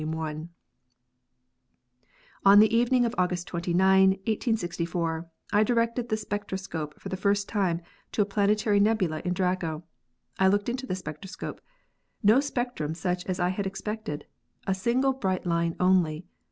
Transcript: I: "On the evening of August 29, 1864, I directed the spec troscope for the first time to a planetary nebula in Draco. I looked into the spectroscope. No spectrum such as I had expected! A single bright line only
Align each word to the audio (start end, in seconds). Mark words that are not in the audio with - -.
I: 0.01 0.47
"On 2.43 2.57
the 2.59 2.75
evening 2.75 3.05
of 3.05 3.13
August 3.19 3.47
29, 3.49 4.09
1864, 4.09 5.29
I 5.53 5.61
directed 5.63 6.09
the 6.09 6.17
spec 6.17 6.47
troscope 6.47 6.99
for 6.99 7.09
the 7.09 7.15
first 7.15 7.47
time 7.47 7.81
to 8.13 8.23
a 8.23 8.25
planetary 8.25 8.79
nebula 8.79 9.19
in 9.23 9.33
Draco. 9.35 9.83
I 10.39 10.47
looked 10.47 10.69
into 10.69 10.87
the 10.87 10.95
spectroscope. 10.95 11.61
No 12.23 12.39
spectrum 12.39 12.95
such 12.95 13.27
as 13.27 13.39
I 13.39 13.49
had 13.49 13.67
expected! 13.67 14.25
A 14.65 14.73
single 14.73 15.13
bright 15.13 15.45
line 15.45 15.75
only 15.79 16.25